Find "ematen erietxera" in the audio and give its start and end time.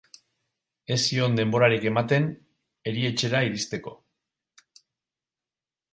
1.91-3.45